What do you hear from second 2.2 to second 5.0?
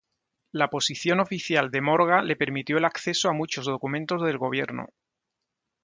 le permitió el acceso a muchos documentos del gobierno.